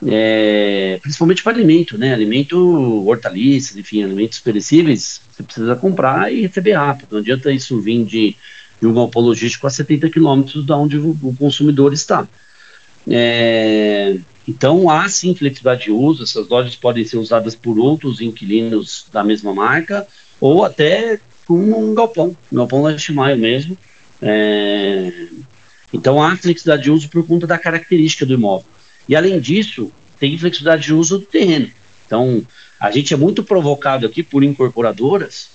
[0.05, 2.13] É, principalmente para alimento, né?
[2.13, 7.13] Alimento, hortaliças, enfim, alimentos perecíveis, você precisa comprar e receber rápido.
[7.13, 8.35] Não adianta isso vir de,
[8.79, 12.27] de um galpão logístico a 70 quilômetros da onde o, o consumidor está.
[13.09, 14.17] É,
[14.47, 19.23] então, há sim flexibilidade de uso, essas lojas podem ser usadas por outros inquilinos da
[19.23, 20.07] mesma marca,
[20.39, 23.77] ou até com um galpão, um galpão last mile mesmo.
[24.21, 25.27] É,
[25.93, 28.67] então há flexibilidade de uso por conta da característica do imóvel.
[29.07, 31.71] E além disso, tem flexibilidade de uso do terreno.
[32.05, 32.45] Então,
[32.79, 35.49] a gente é muito provocado aqui por incorporadoras,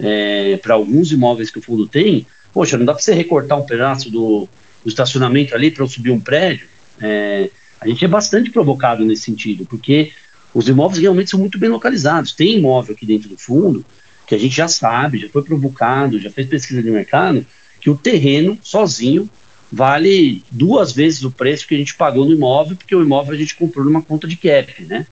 [0.00, 2.26] é, para alguns imóveis que o fundo tem.
[2.52, 4.48] Poxa, não dá para você recortar um pedaço do,
[4.82, 6.66] do estacionamento ali para eu subir um prédio?
[7.00, 10.10] É, a gente é bastante provocado nesse sentido, porque
[10.52, 12.32] os imóveis realmente são muito bem localizados.
[12.32, 13.84] Tem imóvel aqui dentro do fundo
[14.28, 17.46] que a gente já sabe, já foi provocado, já fez pesquisa de mercado,
[17.80, 19.28] que o terreno sozinho
[19.72, 23.38] vale duas vezes o preço que a gente pagou no imóvel, porque o imóvel a
[23.38, 25.06] gente comprou numa conta de cap, né?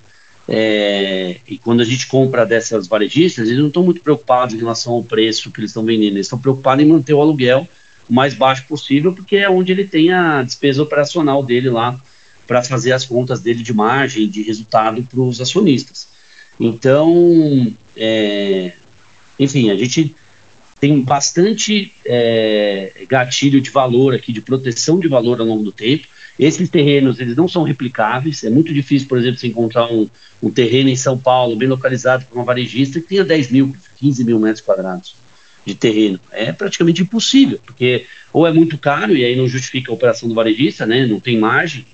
[0.48, 4.92] É, e quando a gente compra dessas varejistas, eles não estão muito preocupados em relação
[4.92, 7.66] ao preço que eles estão vendendo, eles estão preocupados em manter o aluguel
[8.08, 12.00] o mais baixo possível, porque é onde ele tem a despesa operacional dele lá
[12.46, 16.06] para fazer as contas dele de margem, de resultado para os acionistas.
[16.60, 18.72] Então, é,
[19.38, 20.14] enfim, a gente
[20.78, 26.06] tem bastante é, gatilho de valor aqui, de proteção de valor ao longo do tempo.
[26.38, 28.44] Esses terrenos, eles não são replicáveis.
[28.44, 30.06] É muito difícil, por exemplo, você encontrar um,
[30.42, 34.24] um terreno em São Paulo, bem localizado, para uma varejista, que tenha 10 mil, 15
[34.24, 35.14] mil metros quadrados
[35.64, 36.20] de terreno.
[36.30, 40.34] É praticamente impossível, porque ou é muito caro, e aí não justifica a operação do
[40.34, 41.06] varejista, né?
[41.06, 41.86] Não tem margem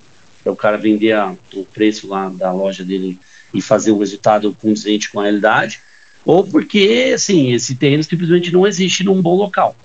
[0.42, 3.16] para o cara vender a, o preço lá da loja dele
[3.54, 5.80] e fazer um resultado condizente com a realidade
[6.24, 9.76] ou porque, assim, esse terreno simplesmente não existe num bom local.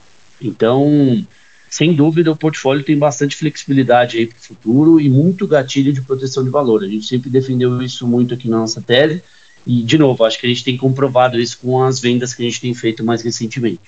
[0.41, 1.25] Então,
[1.69, 6.01] sem dúvida, o portfólio tem bastante flexibilidade aí para o futuro e muito gatilho de
[6.01, 6.83] proteção de valor.
[6.83, 9.23] A gente sempre defendeu isso muito aqui na nossa tese
[9.65, 12.45] e, de novo, acho que a gente tem comprovado isso com as vendas que a
[12.45, 13.81] gente tem feito mais recentemente.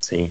[0.00, 0.30] Sim.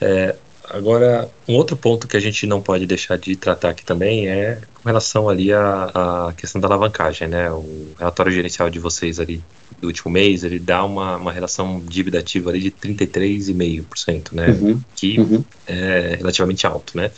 [0.00, 0.36] É,
[0.72, 4.60] Agora, um outro ponto que a gente não pode deixar de tratar aqui também é
[4.74, 7.50] com relação ali à, à questão da alavancagem, né?
[7.50, 9.42] O relatório gerencial de vocês ali
[9.80, 14.48] do último mês, ele dá uma, uma relação dívida ativa ali de 33,5%, né?
[14.48, 15.44] Uhum, que uhum.
[15.66, 17.10] é relativamente alto, né?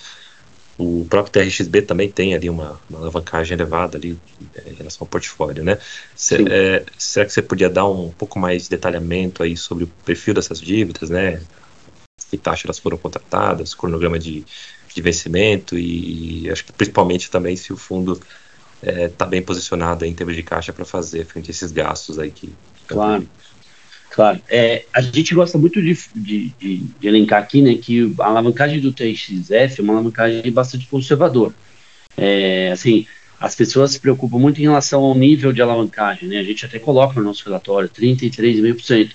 [0.79, 4.19] O próprio TRXB também tem ali uma, uma alavancagem elevada ali
[4.55, 5.79] é, em relação ao portfólio, né?
[6.17, 9.87] Cê, é, será que você podia dar um pouco mais de detalhamento aí sobre o
[9.87, 11.41] perfil dessas dívidas, né?
[12.31, 14.45] Que taxa elas foram contratadas, cronograma de,
[14.95, 18.21] de vencimento e, acho que principalmente também se o fundo
[18.83, 22.19] está é, tá bem posicionado em termos de caixa para fazer frente a esses gastos
[22.19, 22.53] aí que.
[22.87, 23.29] Claro.
[24.11, 28.27] Claro, é, a gente gosta muito de, de, de, de, elencar aqui né, que a
[28.27, 31.55] alavancagem do TXF é uma alavancagem bastante conservadora.
[32.15, 33.07] É, assim,
[33.41, 36.39] as pessoas se preocupam muito em relação ao nível de alavancagem, né?
[36.39, 39.13] A gente até coloca no nosso relatório 33,5%.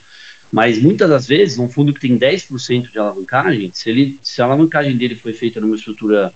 [0.52, 4.46] Mas muitas das vezes, um fundo que tem 10% de alavancagem, se, ele, se a
[4.46, 6.34] alavancagem dele foi feita numa estrutura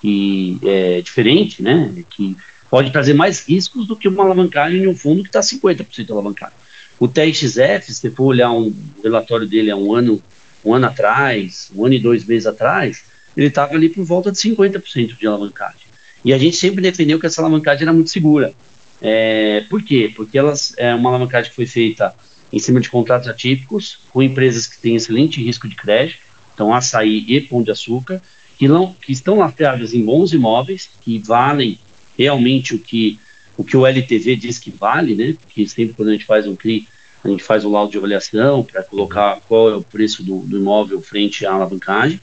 [0.00, 1.92] que é diferente, né?
[2.08, 2.36] Que
[2.70, 6.52] pode trazer mais riscos do que uma alavancagem de um fundo que está 50% alavancado.
[6.98, 10.22] O TXF, se for olhar um relatório dele há um ano,
[10.64, 13.02] um ano atrás, um ano e dois meses atrás,
[13.36, 15.90] ele estava ali por volta de 50% de alavancagem.
[16.24, 18.52] E a gente sempre defendeu que essa alavancagem era muito segura.
[19.00, 20.12] É, por quê?
[20.14, 22.14] Porque elas, é uma alavancagem que foi feita
[22.52, 26.18] em cima de contratos atípicos, com empresas que têm excelente risco de crédito,
[26.54, 28.20] então açaí e pão de açúcar,
[28.58, 31.78] que, não, que estão lastreadas em bons imóveis, que valem
[32.16, 33.18] realmente o que
[33.56, 35.36] o que o LTV diz que vale, né?
[35.38, 36.88] Porque sempre quando a gente faz um CRI,
[37.22, 40.56] a gente faz um laudo de avaliação para colocar qual é o preço do, do,
[40.56, 42.18] imóvel frente à alavancagem.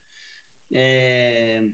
[0.72, 1.72] É,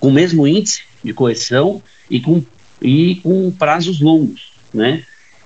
[0.00, 2.44] com o mesmo índice de correção e com,
[2.80, 5.04] e com prazos longos, né?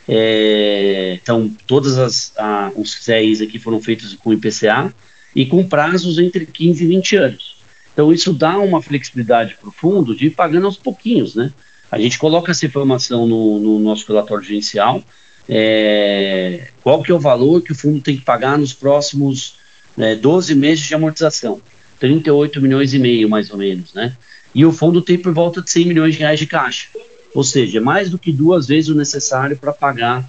[0.08, 2.32] É, então, todas as
[2.74, 4.94] os CRIs aqui foram feitos com IPCA
[5.34, 7.56] e com prazos entre 15 e 20 anos.
[7.92, 11.52] Então, isso dá uma flexibilidade para o fundo de ir pagando aos pouquinhos, né?
[11.90, 15.02] A gente coloca essa informação no, no nosso relatório gerencial,
[15.48, 19.56] é, qual que é o valor que o fundo tem que pagar nos próximos
[19.96, 21.60] né, 12 meses de amortização.
[21.98, 24.14] 38 milhões e meio, mais ou menos, né?
[24.54, 26.88] E o fundo tem por volta de 100 milhões de reais de caixa.
[27.36, 30.24] Ou seja, mais do que duas vezes o necessário para pagar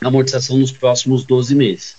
[0.00, 1.96] a amortização nos próximos 12 meses.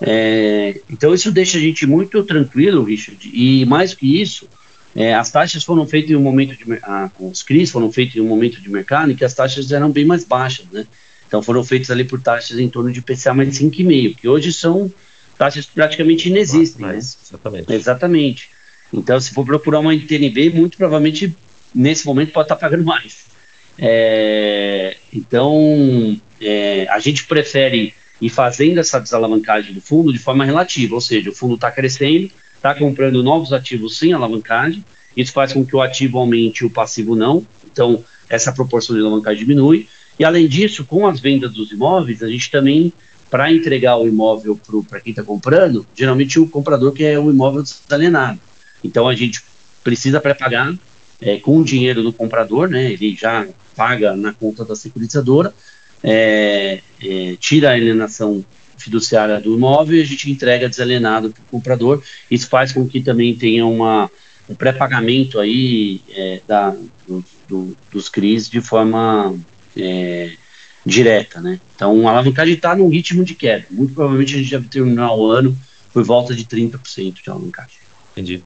[0.00, 4.48] É, então isso deixa a gente muito tranquilo, Richard, e mais do que isso,
[4.92, 8.20] é, as taxas foram feitas em um momento de ah, os CRIs foram feitos em
[8.20, 10.84] um momento de mercado em que as taxas eram bem mais baixas, né?
[11.28, 14.92] Então foram feitas ali por taxas em torno de PCA mais 5,5, que hoje são
[15.38, 16.96] taxas que praticamente inexistem, né?
[16.96, 17.72] Exatamente.
[17.72, 18.50] Exatamente.
[18.92, 21.32] Então, se for procurar uma NTNB, muito provavelmente
[21.72, 23.32] nesse momento pode estar pagando mais.
[23.78, 30.94] É, então, é, a gente prefere ir fazendo essa desalavancagem do fundo de forma relativa,
[30.94, 34.84] ou seja, o fundo está crescendo, está comprando novos ativos sem alavancagem,
[35.16, 39.02] isso faz com que o ativo aumente e o passivo não, então essa proporção de
[39.02, 42.92] alavancagem diminui, e além disso, com as vendas dos imóveis, a gente também,
[43.28, 44.58] para entregar o imóvel
[44.88, 48.38] para quem está comprando, geralmente o comprador quer o imóvel desalienado,
[48.82, 49.42] então a gente
[49.82, 50.72] precisa pré-pagar
[51.20, 55.52] é, com o dinheiro do comprador, né, ele já paga na conta da securitizadora,
[56.02, 58.44] é, é, tira a alienação
[58.76, 62.02] fiduciária do imóvel e a gente entrega desalienado para o comprador.
[62.30, 64.10] Isso faz com que também tenha uma,
[64.48, 69.34] um pré-pagamento aí é, da, do, do, dos CRIs de forma
[69.76, 70.32] é,
[70.84, 71.58] direta, né?
[71.74, 73.64] Então a alavancagem está num ritmo de queda.
[73.70, 75.56] Muito provavelmente a gente deve terminar o ano
[75.92, 77.78] por volta de 30% de alavancagem.
[78.12, 78.42] Entendi.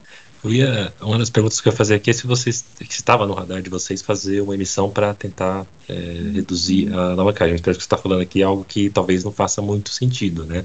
[0.48, 3.26] Eu ia, uma das perguntas que eu ia fazer aqui é se vocês se estava
[3.26, 5.92] no radar de vocês fazer uma emissão para tentar é,
[6.32, 7.54] reduzir a alavancagem.
[7.54, 10.64] Espero que você está falando aqui algo que talvez não faça muito sentido, né?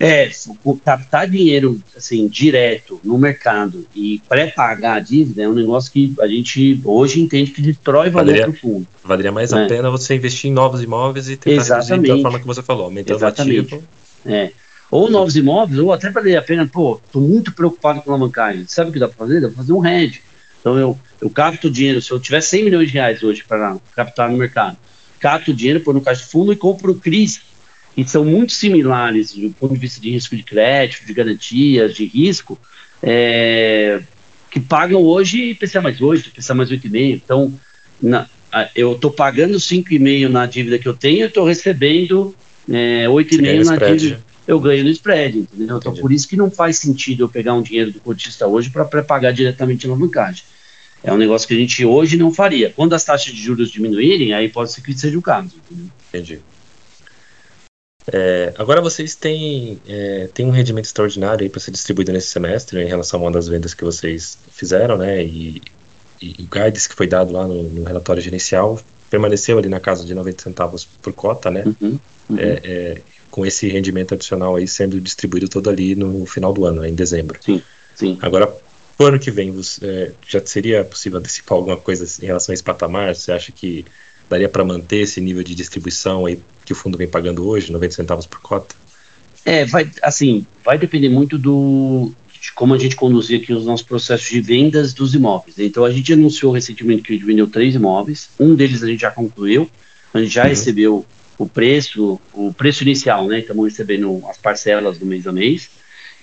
[0.00, 0.30] É,
[0.82, 6.26] captar dinheiro assim direto no mercado e pré-pagar a dívida é um negócio que a
[6.26, 8.86] gente hoje entende que destrói valor para o fundo.
[9.04, 9.64] Valeria mais né?
[9.64, 11.90] a pena você investir em novos imóveis e tentar Exatamente.
[11.90, 13.74] reduzir da forma que você falou, aumentando Exatamente.
[13.74, 13.84] o ativo.
[14.24, 14.63] É
[14.94, 18.64] ou novos imóveis, ou até valer a pena, pô, estou muito preocupado com a alavancagem.
[18.68, 19.40] Sabe o que dá para fazer?
[19.40, 20.22] Dá para fazer um hedge.
[20.60, 24.30] Então eu, eu capto dinheiro, se eu tiver 100 milhões de reais hoje para captar
[24.30, 24.76] no mercado,
[25.18, 27.40] capto o dinheiro, põe no caixa de fundo e compro CRIs,
[27.96, 32.04] que são muito similares do ponto de vista de risco de crédito, de garantias, de
[32.04, 32.56] risco,
[33.02, 34.00] é,
[34.48, 37.14] que pagam hoje IPCA mais 8, IPCA mais 8,5.
[37.14, 37.52] Então,
[38.00, 38.28] na,
[38.76, 42.32] eu estou pagando 5,5 na dívida que eu tenho, eu estou recebendo
[42.70, 45.78] é, 8,5 na dívida eu ganho no spread, entendeu?
[45.78, 48.84] Então, por isso que não faz sentido eu pegar um dinheiro do cotista hoje para
[48.84, 50.44] pré-pagar diretamente na bancagem.
[51.02, 52.70] É um negócio que a gente hoje não faria.
[52.70, 55.50] Quando as taxas de juros diminuírem, aí pode ser que seja o caso.
[55.70, 55.90] Entendeu?
[56.08, 56.40] Entendi.
[58.06, 62.86] É, agora vocês têm, é, têm um rendimento extraordinário para ser distribuído nesse semestre em
[62.86, 65.22] relação a uma das vendas que vocês fizeram, né?
[65.24, 65.62] E,
[66.20, 68.78] e o guidance que foi dado lá no, no, relatório gerencial
[69.10, 71.64] permaneceu ali na casa de 90 centavos por cota, né?
[71.66, 71.98] Uhum,
[72.30, 72.38] uhum.
[72.38, 73.02] É, é,
[73.34, 77.36] com esse rendimento adicional aí sendo distribuído todo ali no final do ano, em dezembro.
[77.44, 77.60] Sim,
[77.92, 78.16] sim.
[78.22, 82.26] Agora, para o ano que vem, você, é, já seria possível antecipar alguma coisa em
[82.26, 83.12] relação a esse patamar?
[83.16, 83.84] Você acha que
[84.30, 87.92] daria para manter esse nível de distribuição aí que o fundo vem pagando hoje, 90
[87.96, 88.76] centavos por cota?
[89.44, 93.84] É, vai, assim, vai depender muito do, de como a gente conduzir aqui os nossos
[93.84, 95.58] processos de vendas dos imóveis.
[95.58, 99.00] Então, a gente anunciou recentemente que a gente vendeu três imóveis, um deles a gente
[99.00, 99.68] já concluiu,
[100.14, 100.50] a gente já uhum.
[100.50, 101.04] recebeu
[101.38, 103.40] o preço, o preço inicial, né?
[103.40, 105.68] Estamos recebendo as parcelas do mês a mês.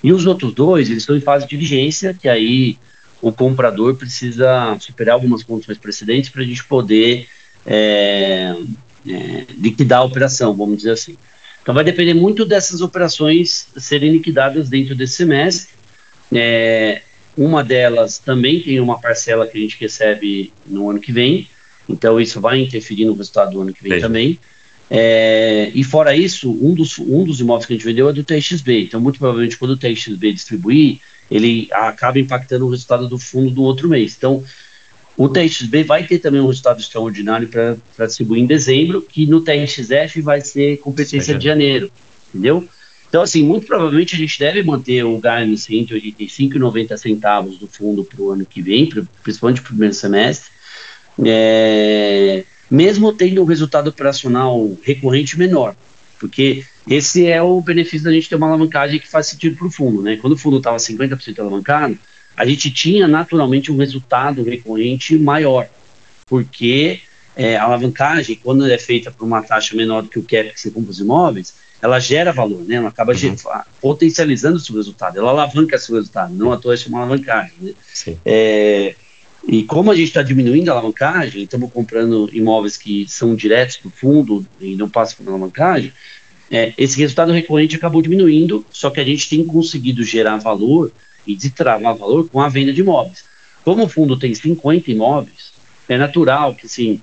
[0.04, 2.78] E os outros dois, eles estão em fase de diligência, que aí
[3.21, 7.28] o comprador precisa superar algumas condições precedentes para a gente poder
[7.65, 8.56] é,
[9.08, 11.15] é, liquidar a operação, vamos dizer assim.
[11.62, 15.76] Então vai depender muito dessas operações serem liquidadas dentro desse semestre.
[16.34, 17.02] É,
[17.38, 21.47] uma delas também tem uma parcela que a gente recebe no ano que vem,
[21.88, 24.39] então isso vai interferir no resultado do ano que vem também.
[24.93, 28.25] É, e fora isso, um dos, um dos imóveis que a gente vendeu é do
[28.25, 28.84] TXB.
[28.84, 30.99] Então, muito provavelmente, quando o TXB distribuir,
[31.32, 34.15] ele acaba impactando o resultado do fundo do outro mês.
[34.17, 34.43] Então,
[35.15, 40.19] o TXB vai ter também um resultado extraordinário para distribuir em dezembro, que no TXF
[40.19, 41.89] vai ser competência de janeiro,
[42.27, 42.67] entendeu?
[43.08, 47.58] Então, assim, muito provavelmente a gente deve manter o guidance entre 85 e 90 centavos
[47.58, 48.89] do fundo para o ano que vem,
[49.23, 50.49] principalmente para o primeiro semestre.
[51.23, 55.75] É, mesmo tendo um resultado operacional recorrente menor,
[56.17, 59.71] porque esse é o benefício da gente ter uma alavancagem que faz sentido para o
[59.71, 60.17] fundo, né?
[60.21, 61.99] Quando o fundo estava 50% alavancado,
[62.38, 65.67] a gente tinha naturalmente um resultado recorrente maior,
[66.27, 67.01] porque
[67.36, 70.62] é, a alavancagem, quando é feita por uma taxa menor do que o cap que
[70.62, 72.75] se compra os imóveis, ela gera valor, né?
[72.75, 73.36] Ela acaba uhum.
[73.81, 77.73] potencializando o seu resultado, ela alavanca seu resultado, não à toa é uma alavancagem, né?
[77.91, 78.17] Sim.
[78.23, 78.95] É,
[79.47, 83.89] e como a gente está diminuindo a alavancagem, estamos comprando imóveis que são diretos do
[83.89, 85.91] fundo e não passam por alavancagem,
[86.49, 90.91] é, esse resultado recorrente acabou diminuindo, só que a gente tem conseguido gerar valor
[91.25, 93.23] e destravar valor com a venda de imóveis.
[93.63, 95.54] Como o fundo tem 50 imóveis,
[95.88, 97.01] é natural que sim,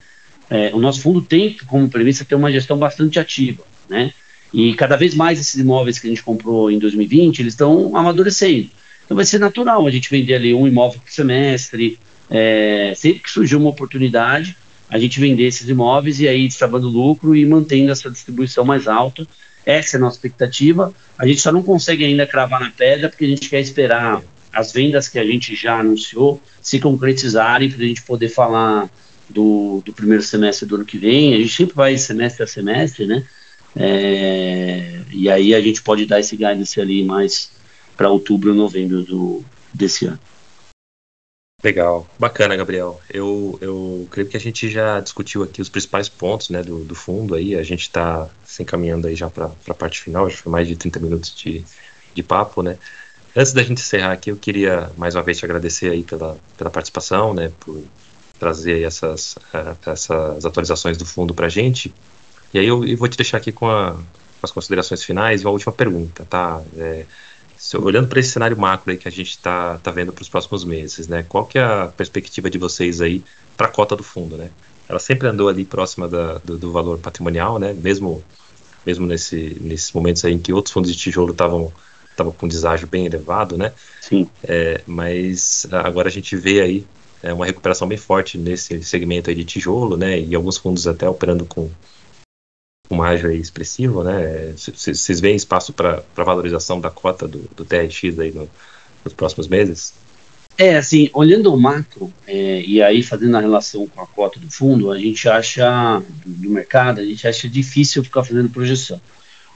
[0.51, 4.13] é, o nosso fundo tem como premissa ter uma gestão bastante ativa, né?
[4.53, 8.71] E cada vez mais esses imóveis que a gente comprou em 2020, eles estão amadurecendo.
[9.05, 11.99] Então vai ser natural a gente vender ali um imóvel por semestre,
[12.31, 14.57] é, sempre que surgir uma oportunidade,
[14.89, 19.27] a gente vender esses imóveis e aí destravando lucro e mantendo essa distribuição mais alta.
[19.65, 20.95] Essa é a nossa expectativa.
[21.19, 24.73] A gente só não consegue ainda cravar na pedra porque a gente quer esperar as
[24.73, 28.89] vendas que a gente já anunciou se concretizarem para a gente poder falar
[29.29, 31.35] do, do, primeiro semestre do ano que vem.
[31.35, 33.25] A gente sempre vai semestre a semestre, né?
[33.77, 37.51] É, e aí a gente pode dar esse guidance ali mais
[37.95, 40.19] para outubro, novembro do, desse ano.
[41.61, 43.01] Legal, bacana, Gabriel.
[43.11, 46.95] Eu, eu creio que a gente já discutiu aqui os principais pontos né, do, do
[46.95, 47.57] fundo aí.
[47.57, 50.77] A gente está se encaminhando aí já para a parte final, já foi mais de
[50.77, 51.65] 30 minutos de,
[52.15, 52.79] de papo, né?
[53.35, 56.71] Antes da gente encerrar aqui, eu queria mais uma vez te agradecer aí pela, pela
[56.71, 57.51] participação, né?
[57.59, 57.83] Por
[58.39, 61.93] trazer essas, uh, essas atualizações do fundo para a gente.
[62.55, 65.45] E aí eu, eu, vou te deixar aqui com, a, com, as considerações finais e
[65.45, 66.63] uma última pergunta, tá?
[66.77, 67.05] É,
[67.83, 70.65] olhando para esse cenário macro aí que a gente está tá vendo para os próximos
[70.65, 71.25] meses, né?
[71.29, 73.25] Qual que é a perspectiva de vocês aí
[73.57, 74.51] para a cota do fundo, né?
[74.89, 77.73] Ela sempre andou ali próxima da, do, do, valor patrimonial, né?
[77.75, 78.23] Mesmo
[78.87, 81.73] mesmo nesse, nesses momentos aí em que outros fundos de tijolo estavam
[82.11, 83.73] estavam com deságio bem elevado, né?
[84.01, 84.29] Sim.
[84.43, 86.87] É, mas agora a gente vê aí
[87.23, 90.19] é, uma recuperação bem forte nesse segmento aí de tijolo, né?
[90.19, 91.71] E alguns fundos até operando com
[93.03, 94.55] ágio expressivo, né?
[94.57, 98.49] Vocês veem espaço para valorização da cota do, do TRX aí no,
[99.05, 99.93] nos próximos meses?
[100.57, 104.51] É, assim, olhando o macro, é, e aí fazendo a relação com a cota do
[104.51, 109.01] fundo, a gente acha, do, do mercado, a gente acha difícil ficar fazendo projeção.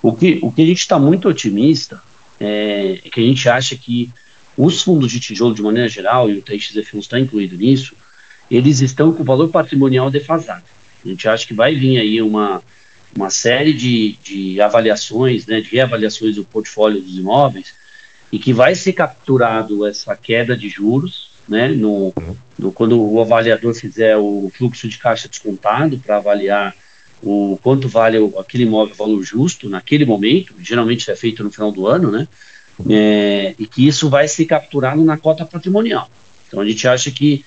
[0.01, 2.01] O que, o que a gente está muito otimista
[2.39, 4.11] é, é, que a gente acha que
[4.57, 7.95] os fundos de tijolo, de maneira geral, e o TXF está incluído nisso,
[8.51, 10.65] eles estão com o valor patrimonial defasado.
[11.05, 12.63] A gente acha que vai vir aí uma,
[13.15, 17.75] uma série de, de avaliações, né, de reavaliações do portfólio dos imóveis,
[18.31, 22.13] e que vai ser capturado essa queda de juros, né, no,
[22.59, 26.75] no quando o avaliador fizer o fluxo de caixa descontado para avaliar
[27.23, 31.51] o quanto vale o, aquele imóvel valor justo naquele momento, geralmente isso é feito no
[31.51, 32.27] final do ano, né,
[32.89, 36.11] é, e que isso vai ser capturado na cota patrimonial.
[36.49, 37.45] Então a gente acha que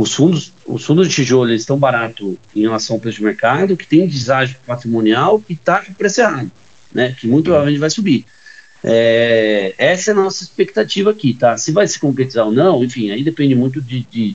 [0.00, 3.86] os fundos, os fundos de tijolo estão baratos em relação ao preço de mercado, que
[3.86, 6.50] tem deságio patrimonial e está com preço errado.
[6.90, 7.14] né?
[7.18, 8.24] Que muito provavelmente vai subir.
[8.82, 11.54] É, essa é a nossa expectativa aqui, tá?
[11.58, 14.34] Se vai se concretizar ou não, enfim, aí depende muito de, de,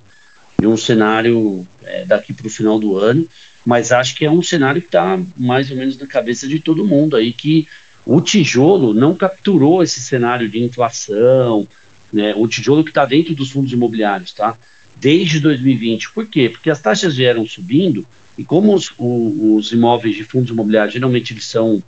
[0.60, 3.28] de um cenário é, daqui para o final do ano,
[3.66, 6.86] mas acho que é um cenário que está mais ou menos na cabeça de todo
[6.86, 7.68] mundo aí, que
[8.06, 11.68] o tijolo não capturou esse cenário de inflação,
[12.14, 12.36] né?
[12.38, 14.56] O tijolo que está dentro dos fundos imobiliários, tá?
[14.96, 16.12] Desde 2020.
[16.12, 16.50] Por quê?
[16.50, 18.06] Porque as taxas vieram subindo
[18.38, 21.82] e como os, os imóveis de fundos imobiliários geralmente eles são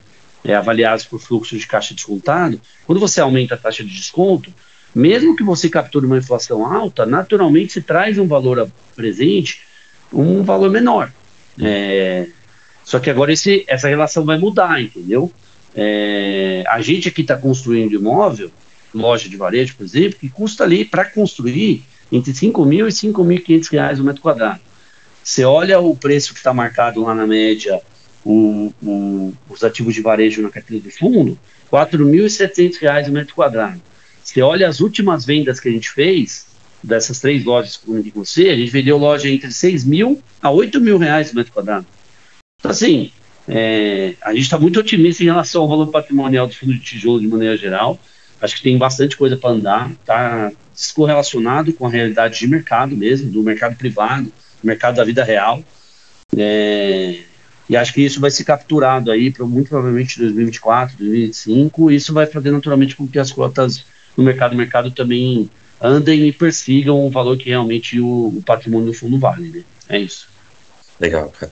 [0.44, 4.54] é, avaliados por fluxo de caixa descontado, quando você aumenta a taxa de desconto,
[4.96, 9.62] mesmo que você capture uma inflação alta, naturalmente se traz um valor presente,
[10.12, 11.12] um valor menor.
[11.60, 12.28] É,
[12.84, 15.32] só que agora esse, essa relação vai mudar, entendeu?
[15.76, 18.50] É, a gente aqui está construindo imóvel,
[18.94, 23.72] loja de varejo, por exemplo, que custa ali para construir entre 5 mil e 5.500
[23.72, 24.60] reais o metro quadrado.
[25.24, 27.82] Você olha o preço que está marcado lá na média
[28.24, 31.38] o, o, os ativos de varejo na carteira do fundo,
[31.72, 33.82] R$ 4.700 o metro quadrado.
[34.24, 36.48] Você olha as últimas vendas que a gente fez,
[36.84, 40.98] dessas três lojas que você, a gente vendeu loja entre 6 mil a 8 mil
[40.98, 41.86] reais o metro quadrado.
[42.60, 43.12] Então, assim,
[43.48, 47.22] é, a gente está muito otimista em relação ao valor patrimonial do fundo de tijolo
[47.22, 47.98] de maneira geral.
[48.42, 53.32] Acho que tem bastante coisa para andar, está descorrelacionado com a realidade de mercado mesmo,
[53.32, 54.26] do mercado privado,
[54.62, 55.64] do mercado da vida real.
[56.38, 57.20] É,
[57.68, 61.92] e acho que isso vai ser capturado aí para muito provavelmente 2024, 2025.
[61.92, 63.84] E isso vai fazer naturalmente com que as cotas
[64.16, 65.50] no mercado, mercado também
[65.82, 69.50] andem e persigam o valor que realmente o, o patrimônio do fundo vale.
[69.50, 69.64] Né?
[69.90, 70.30] É isso.
[71.00, 71.52] Legal, cara.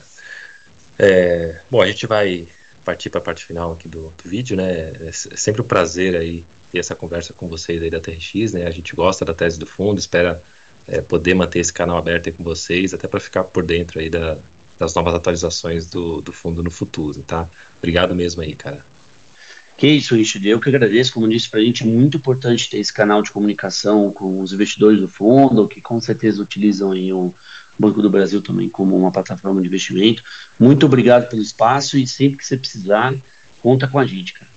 [0.97, 2.47] É, bom, a gente vai
[2.83, 4.91] partir para a parte final aqui do, do, vídeo, né?
[5.01, 8.65] É sempre um prazer aí ter essa conversa com vocês aí da TRX, né?
[8.65, 10.41] A gente gosta da tese do fundo, espera
[10.87, 14.09] é, poder manter esse canal aberto aí com vocês, até para ficar por dentro aí
[14.09, 14.37] da,
[14.77, 17.49] das novas atualizações do, do fundo no futuro, tá?
[17.77, 18.85] Obrigado mesmo aí, cara.
[19.77, 20.47] Que isso, Richard.
[20.47, 23.31] Eu que agradeço, como disse para a gente, é muito importante ter esse canal de
[23.31, 27.33] comunicação com os investidores do fundo, que com certeza utilizam aí o
[27.77, 30.23] Banco do Brasil também como uma plataforma de investimento.
[30.57, 33.13] Muito obrigado pelo espaço e sempre que você precisar,
[33.61, 34.49] conta com a gente, cara.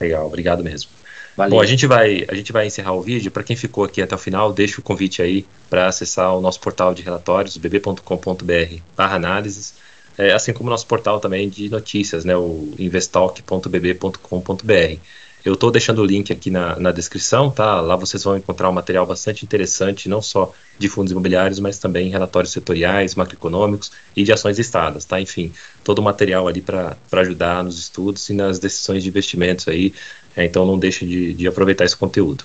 [0.00, 0.90] Legal, obrigado mesmo.
[1.38, 1.52] Valeu.
[1.52, 3.30] Bom, a gente vai, a gente vai encerrar o vídeo.
[3.30, 6.58] Para quem ficou aqui até o final, deixa o convite aí para acessar o nosso
[6.58, 9.74] portal de relatórios, bb.com.br/análises,
[10.18, 14.98] é, assim como o nosso portal também de notícias, né, o investalk.bb.com.br.
[15.44, 17.80] Eu estou deixando o link aqui na, na, descrição, tá?
[17.80, 22.10] Lá vocês vão encontrar um material bastante interessante, não só de fundos imobiliários, mas também
[22.10, 25.20] relatórios setoriais, macroeconômicos e de ações listadas, tá?
[25.20, 25.52] Enfim,
[25.84, 29.94] todo o material ali para ajudar nos estudos e nas decisões de investimentos aí.
[30.38, 32.44] É, então não deixe de, de aproveitar esse conteúdo.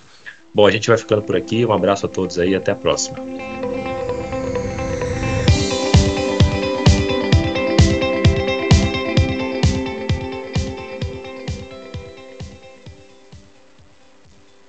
[0.51, 1.63] Bom, a gente vai ficando por aqui.
[1.63, 3.19] Um abraço a todos aí e até a próxima.